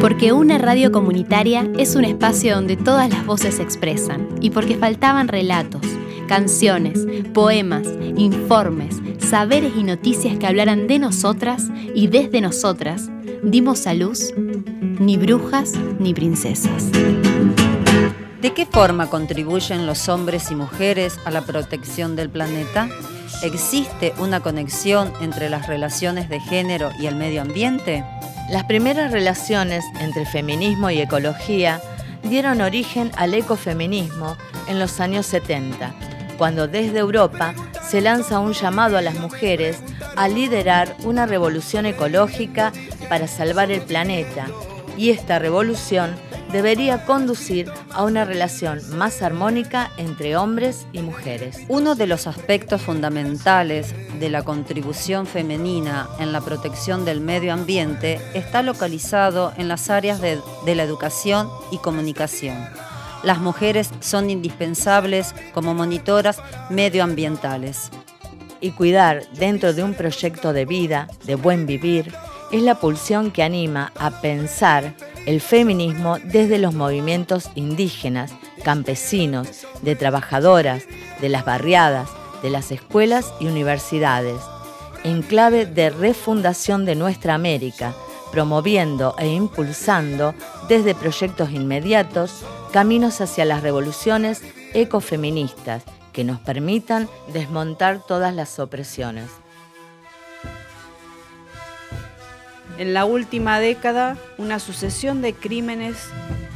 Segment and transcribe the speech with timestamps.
[0.00, 4.76] Porque una radio comunitaria es un espacio donde todas las voces se expresan y porque
[4.76, 5.82] faltaban relatos,
[6.28, 13.10] canciones, poemas, informes, saberes y noticias que hablaran de nosotras y desde nosotras,
[13.42, 16.90] dimos a luz ni brujas ni princesas.
[18.40, 22.88] ¿De qué forma contribuyen los hombres y mujeres a la protección del planeta?
[23.42, 28.04] ¿Existe una conexión entre las relaciones de género y el medio ambiente?
[28.50, 31.80] Las primeras relaciones entre feminismo y ecología
[32.22, 34.36] dieron origen al ecofeminismo
[34.68, 35.92] en los años 70,
[36.38, 39.78] cuando desde Europa se lanza un llamado a las mujeres
[40.16, 42.72] a liderar una revolución ecológica
[43.08, 44.46] para salvar el planeta,
[44.96, 46.14] y esta revolución
[46.52, 51.58] debería conducir a una relación más armónica entre hombres y mujeres.
[51.68, 58.20] Uno de los aspectos fundamentales de la contribución femenina en la protección del medio ambiente
[58.34, 62.56] está localizado en las áreas de, la educación y comunicación.
[63.22, 66.38] Las mujeres son indispensables como monitoras
[66.70, 67.90] medioambientales.
[68.60, 72.12] Y cuidar dentro de un proyecto de vida, de buen vivir,
[72.52, 74.94] es la pulsión que anima a pensar
[75.26, 78.32] el feminismo desde los movimientos indígenas,
[78.64, 80.84] campesinos, de trabajadoras,
[81.20, 82.10] de las barriadas,
[82.42, 84.40] de las escuelas y universidades,
[85.04, 87.94] en clave de refundación de nuestra América,
[88.30, 90.34] promoviendo e impulsando
[90.68, 92.42] desde proyectos inmediatos
[92.72, 94.42] caminos hacia las revoluciones
[94.74, 99.41] ecofeministas que nos permitan desmontar todas las opresiones.
[102.78, 106.08] En la última década, una sucesión de crímenes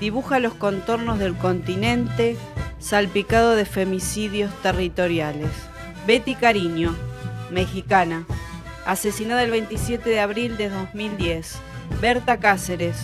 [0.00, 2.36] dibuja los contornos del continente
[2.78, 5.50] salpicado de femicidios territoriales.
[6.06, 6.96] Betty Cariño,
[7.50, 8.26] mexicana,
[8.86, 11.58] asesinada el 27 de abril de 2010.
[12.00, 12.96] Berta Cáceres,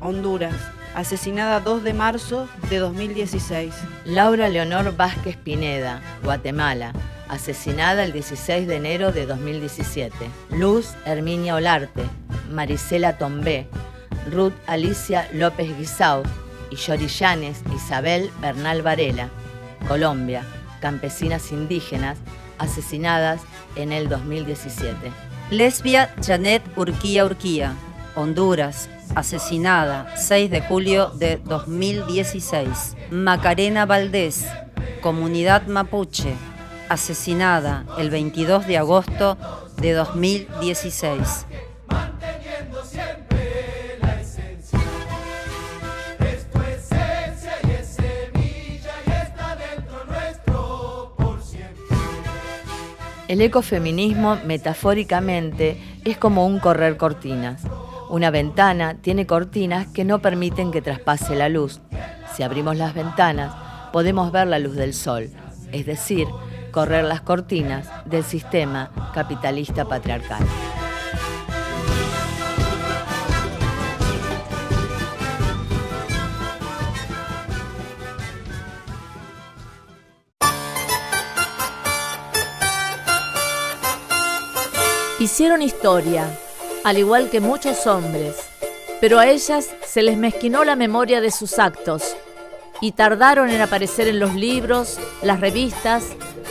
[0.00, 0.54] Honduras,
[0.94, 3.74] asesinada 2 de marzo de 2016.
[4.04, 6.92] Laura Leonor Vázquez Pineda, Guatemala,
[7.28, 10.12] asesinada el 16 de enero de 2017.
[10.50, 12.02] Luz Herminia Olarte,
[12.48, 13.66] Marisela Tombé,
[14.30, 16.22] Ruth Alicia López Guisao
[16.70, 19.28] y Yorillanes Isabel Bernal Varela,
[19.86, 20.44] Colombia,
[20.80, 22.18] campesinas indígenas
[22.58, 23.40] asesinadas
[23.76, 24.96] en el 2017.
[25.50, 27.74] Lesbia Janet Urquía Urquía,
[28.14, 32.96] Honduras, asesinada 6 de julio de 2016.
[33.10, 34.46] Macarena Valdés,
[35.00, 36.34] comunidad mapuche,
[36.88, 39.38] asesinada el 22 de agosto
[39.80, 41.46] de 2016.
[53.28, 57.62] El ecofeminismo, metafóricamente, es como un correr cortinas.
[58.08, 61.80] Una ventana tiene cortinas que no permiten que traspase la luz.
[62.34, 63.54] Si abrimos las ventanas,
[63.92, 65.28] podemos ver la luz del sol,
[65.72, 66.26] es decir,
[66.72, 70.42] correr las cortinas del sistema capitalista patriarcal.
[85.20, 86.30] Hicieron historia,
[86.84, 88.36] al igual que muchos hombres,
[89.00, 92.16] pero a ellas se les mezquinó la memoria de sus actos
[92.80, 96.04] y tardaron en aparecer en los libros, las revistas,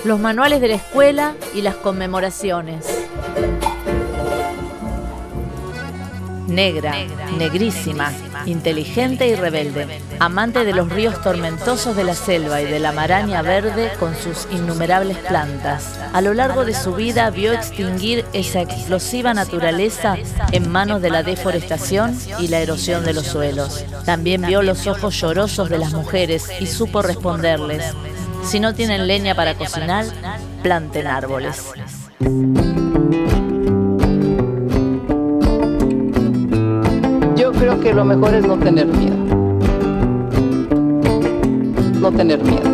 [0.03, 2.85] los manuales de la escuela y las conmemoraciones.
[6.47, 6.95] Negra,
[7.37, 8.11] negrísima,
[8.45, 13.41] inteligente y rebelde, amante de los ríos tormentosos de la selva y de la maraña
[13.41, 15.99] verde con sus innumerables plantas.
[16.13, 20.17] A lo largo de su vida vio extinguir esa explosiva naturaleza
[20.51, 23.85] en manos de la deforestación y la erosión de los suelos.
[24.05, 27.93] También vio los ojos llorosos de las mujeres y supo responderles,
[28.43, 30.05] si no tienen leña para cocinar,
[30.63, 31.65] planten árboles.
[37.79, 39.15] Que lo mejor es no tener miedo.
[41.99, 42.69] No tener miedo.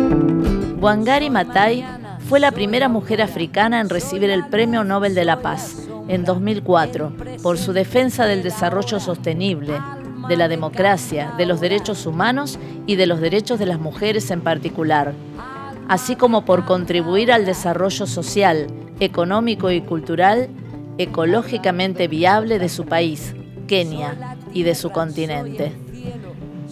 [0.80, 1.84] Wangari Maathai
[2.28, 7.12] fue la primera mujer africana en recibir el Premio Nobel de la Paz en 2004
[7.42, 9.80] por su defensa del desarrollo sostenible,
[10.28, 14.40] de la democracia, de los derechos humanos y de los derechos de las mujeres en
[14.40, 15.12] particular,
[15.88, 18.66] así como por contribuir al desarrollo social,
[19.00, 20.48] económico y cultural
[20.98, 23.34] ecológicamente viable de su país,
[23.66, 25.72] Kenia, y de su continente.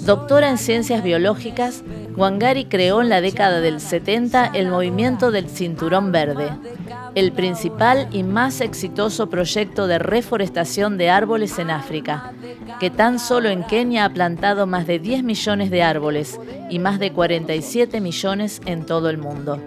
[0.06, 1.84] Doctora en ciencias biológicas,
[2.16, 6.50] Wangari creó en la década del 70 el movimiento del Cinturón Verde,
[7.14, 12.32] el principal y más exitoso proyecto de reforestación de árboles en África,
[12.80, 16.98] que tan solo en Kenia ha plantado más de 10 millones de árboles y más
[16.98, 19.60] de 47 millones en todo el mundo.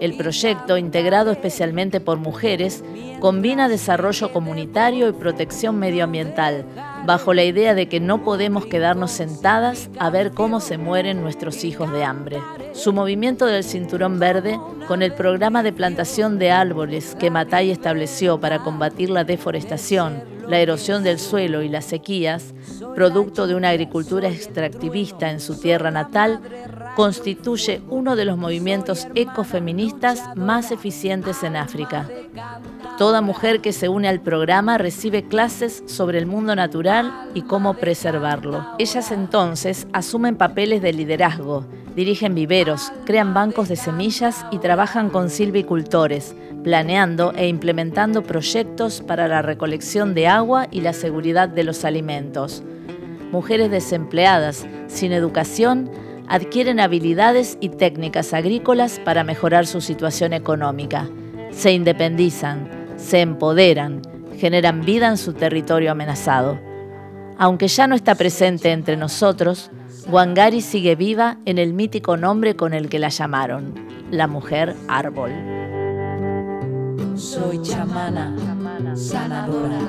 [0.00, 2.84] El proyecto, integrado especialmente por mujeres,
[3.20, 6.64] combina desarrollo comunitario y protección medioambiental,
[7.04, 11.64] bajo la idea de que no podemos quedarnos sentadas a ver cómo se mueren nuestros
[11.64, 12.40] hijos de hambre.
[12.72, 18.40] Su movimiento del Cinturón Verde, con el programa de plantación de árboles que Matai estableció
[18.40, 22.54] para combatir la deforestación, la erosión del suelo y las sequías,
[22.94, 26.40] producto de una agricultura extractivista en su tierra natal,
[26.98, 32.08] constituye uno de los movimientos ecofeministas más eficientes en África.
[32.98, 37.74] Toda mujer que se une al programa recibe clases sobre el mundo natural y cómo
[37.74, 38.66] preservarlo.
[38.80, 41.64] Ellas entonces asumen papeles de liderazgo,
[41.94, 46.34] dirigen viveros, crean bancos de semillas y trabajan con silvicultores,
[46.64, 52.64] planeando e implementando proyectos para la recolección de agua y la seguridad de los alimentos.
[53.30, 55.88] Mujeres desempleadas, sin educación,
[56.28, 61.08] adquieren habilidades y técnicas agrícolas para mejorar su situación económica.
[61.50, 64.02] Se independizan, se empoderan,
[64.38, 66.58] generan vida en su territorio amenazado.
[67.38, 69.70] Aunque ya no está presente entre nosotros,
[70.10, 73.74] Wangari sigue viva en el mítico nombre con el que la llamaron,
[74.10, 75.30] la mujer árbol.
[77.14, 78.34] Soy chamana,
[78.96, 79.80] sanadora.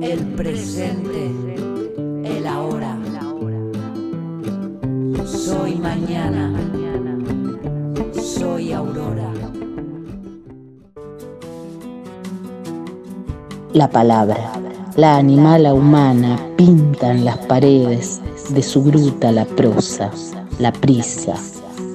[0.00, 1.30] El presente,
[2.24, 2.97] el ahora.
[5.58, 6.52] Soy mañana,
[8.14, 9.32] soy aurora.
[13.72, 14.52] La palabra,
[14.94, 18.20] la animala humana pintan las paredes
[18.50, 20.12] de su gruta la prosa,
[20.60, 21.34] la prisa,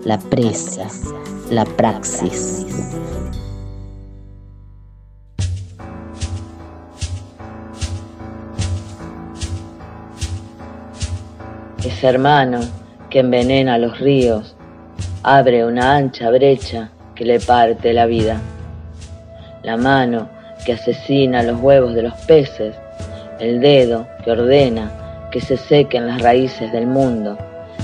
[0.04, 0.89] la presa,
[1.50, 2.66] la praxis.
[11.81, 12.82] Ese hermano
[13.13, 14.56] que envenena los ríos
[15.21, 18.42] abre una ancha brecha que le parte la vida.
[19.62, 20.30] La mano
[20.65, 22.75] que asesina los huevos de los peces,
[23.39, 27.38] el dedo que ordena que se sequen las raíces del mundo,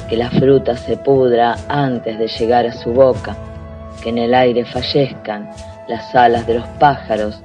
[0.10, 3.38] que la fruta se pudra antes de llegar a su boca,
[4.02, 5.48] que en el aire fallezcan
[5.88, 7.40] las alas de los pájaros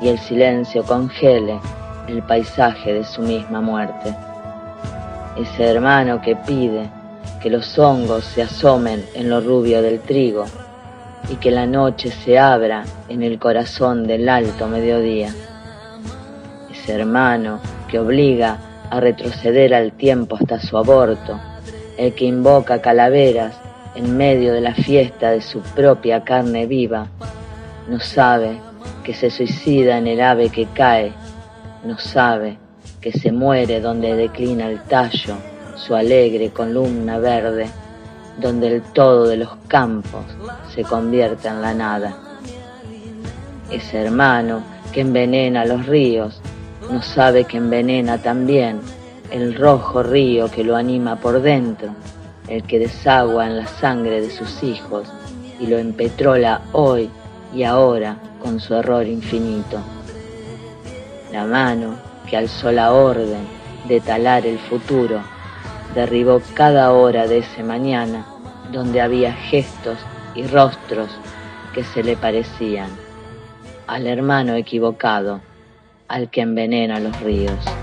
[0.00, 1.60] y el silencio congele
[2.08, 4.12] el paisaje de su misma muerte.
[5.36, 6.97] Ese hermano que pide
[7.40, 10.44] que los hongos se asomen en lo rubio del trigo
[11.30, 15.32] y que la noche se abra en el corazón del alto mediodía.
[16.70, 18.58] Ese hermano que obliga
[18.90, 21.38] a retroceder al tiempo hasta su aborto,
[21.96, 23.54] el que invoca calaveras
[23.94, 27.08] en medio de la fiesta de su propia carne viva,
[27.88, 28.58] no sabe
[29.04, 31.12] que se suicida en el ave que cae,
[31.84, 32.58] no sabe
[33.00, 35.36] que se muere donde declina el tallo,
[35.78, 37.68] su alegre columna verde,
[38.38, 40.24] donde el todo de los campos
[40.74, 42.16] se convierte en la nada.
[43.70, 46.40] Ese hermano que envenena los ríos
[46.90, 48.80] no sabe que envenena también
[49.30, 51.90] el rojo río que lo anima por dentro,
[52.48, 55.08] el que desagua en la sangre de sus hijos
[55.60, 57.10] y lo empetrola hoy
[57.54, 59.78] y ahora con su error infinito.
[61.32, 61.94] La mano
[62.28, 63.46] que alzó la orden
[63.86, 65.20] de talar el futuro
[65.94, 68.26] derribó cada hora de ese mañana
[68.72, 69.98] donde había gestos
[70.34, 71.10] y rostros
[71.72, 72.90] que se le parecían
[73.86, 75.40] al hermano equivocado,
[76.08, 77.77] al que envenena los ríos.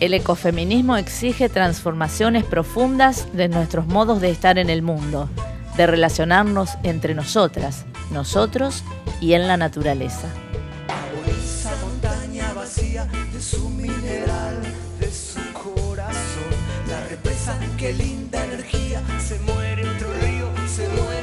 [0.00, 5.28] El ecofeminismo exige transformaciones profundas de nuestros modos de estar en el mundo,
[5.76, 8.82] de relacionarnos entre nosotras, nosotros
[9.20, 10.26] y en la naturaleza.
[11.28, 14.62] Esa montaña vacía de su mineral,
[14.98, 16.50] de su corazón,
[16.88, 21.21] la represa, qué linda energía, se muere otro río, se muere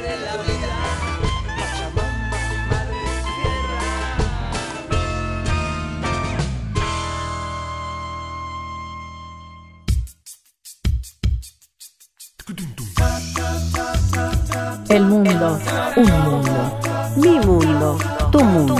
[14.90, 15.56] El mundo,
[15.94, 16.80] un mundo.
[17.16, 17.96] Mi mundo,
[18.32, 18.76] tu mundo,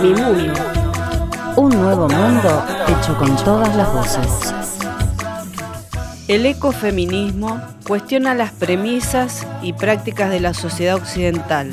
[0.00, 0.54] mi mundo.
[1.56, 4.54] Un nuevo mundo hecho con todas las voces.
[6.26, 11.70] El ecofeminismo cuestiona las premisas y prácticas de la sociedad occidental,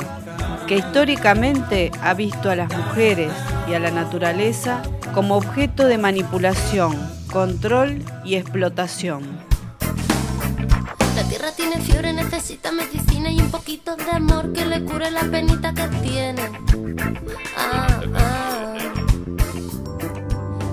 [0.68, 3.32] que históricamente ha visto a las mujeres
[3.70, 4.82] y a la naturaleza
[5.14, 6.98] como objeto de manipulación,
[7.32, 9.24] control y explotación.
[11.16, 15.22] La tierra tiene fiebre, necesita medicina y un poquito de amor que le cure la
[15.22, 16.41] penita que tiene.
[17.58, 18.77] Ah, ah.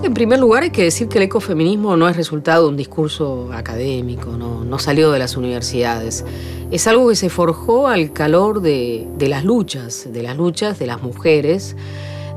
[0.03, 3.49] En primer lugar, hay que decir que el ecofeminismo no es resultado de un discurso
[3.51, 6.23] académico, no, no salió de las universidades.
[6.69, 10.85] Es algo que se forjó al calor de, de las luchas, de las luchas de
[10.85, 11.75] las mujeres,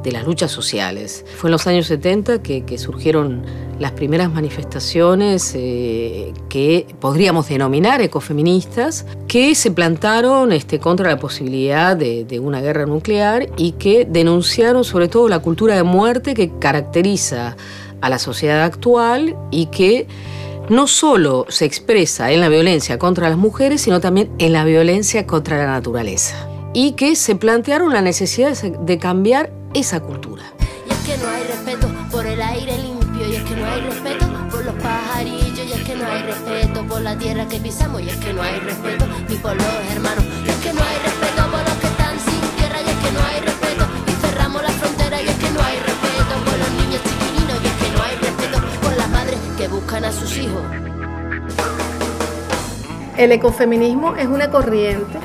[0.03, 1.25] de las luchas sociales.
[1.37, 3.45] Fue en los años 70 que, surgieron
[3.79, 11.97] las primeras manifestaciones eh, que podríamos denominar ecofeministas, que se plantaron este, contra la posibilidad
[11.97, 17.57] de una guerra nuclear y que denunciaron sobre todo la cultura de muerte que caracteriza
[18.01, 20.07] a la sociedad actual y que
[20.71, 25.27] no solo se expresa en la violencia contra las mujeres, sino también en la violencia
[25.27, 26.49] contra la naturaleza.
[26.73, 30.43] Y que se plantearon la necesidad de cambiar esa cultura.
[30.87, 33.81] Y es que no hay respeto por el aire limpio, y es que no hay
[33.83, 38.03] respeto por los pajarillos, y es que no hay respeto por la tierra que pisamos,
[38.03, 40.99] y es que no hay respeto ni por los hermanos, y es que no hay
[40.99, 44.63] respeto por los que están sin tierra, y es que no hay respeto, y cerramos
[44.63, 47.91] la frontera, y es que no hay respeto por los niños chiquilinos, y es que
[47.97, 50.63] no hay respeto por las madres que buscan a sus hijos.
[53.17, 55.19] El ecofeminismo es una corriente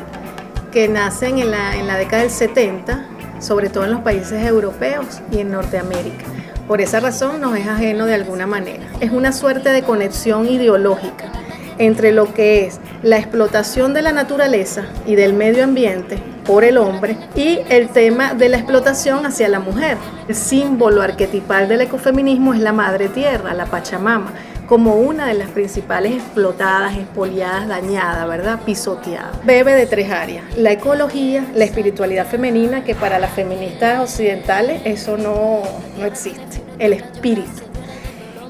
[0.72, 3.05] que nace en la, en la década del 70,
[3.46, 6.26] sobre todo en los países europeos y en Norteamérica.
[6.68, 8.84] Por esa razón nos es ajeno de alguna manera.
[9.00, 11.32] Es una suerte de conexión ideológica
[11.78, 16.78] entre lo que es la explotación de la naturaleza y del medio ambiente por el
[16.78, 19.98] hombre y el tema de la explotación hacia la mujer.
[20.28, 24.32] El símbolo arquetipal del ecofeminismo es la madre tierra, la Pachamama,
[24.68, 28.60] como una de las principales explotadas, expoliadas, dañadas, ¿verdad?
[28.66, 29.32] Pisoteada.
[29.44, 30.44] Bebe de tres áreas.
[30.58, 35.62] La ecología, la espiritualidad femenina, que para las feministas occidentales eso no,
[35.98, 36.62] no existe.
[36.80, 37.64] El espíritu.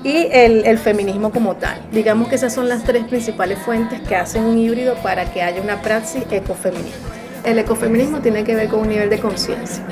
[0.03, 1.79] Y el, el, feminismo como tal.
[1.91, 5.61] Digamos que esas son las tres principales fuentes que hacen un híbrido para que haya
[5.61, 7.09] una praxis ecofeminista.
[7.43, 9.83] El ecofeminismo tiene que ver con un nivel de conciencia.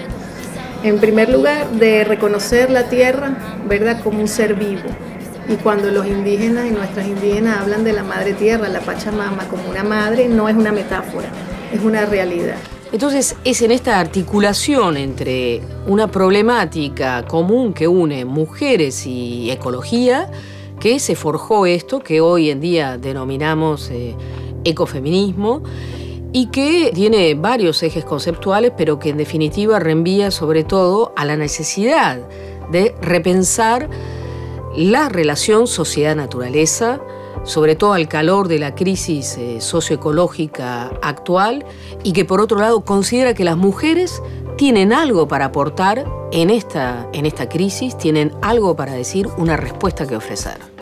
[0.84, 3.32] En primer lugar, de reconocer la tierra,
[3.68, 4.89] ¿verdad?, como un ser vivo,
[5.48, 9.70] y cuando los indígenas y nuestras indígenas hablan de la madre tierra, la Pachamama, como
[9.70, 11.28] una madre, no es una metáfora,
[11.72, 12.56] es una realidad.
[12.92, 20.30] Entonces es en esta articulación entre una problemática común que une mujeres y ecología
[20.80, 24.16] que se forjó esto que hoy en día denominamos eh,
[24.64, 25.64] ecofeminismo
[26.34, 31.36] y que tiene varios ejes conceptuales, pero que en definitiva reenvía sobre todo a la
[31.36, 32.20] necesidad
[32.72, 33.90] de repensar
[34.75, 37.00] la relación sociedad-naturaleza,
[37.44, 41.65] sobre todo al calor de la crisis eh, socioecológica actual,
[42.03, 44.22] y que por otro lado considera que las mujeres
[44.58, 50.08] tienen algo para aportar en esta, en esta crisis, tienen algo para decir, una respuesta
[50.08, 50.73] que ofrecer.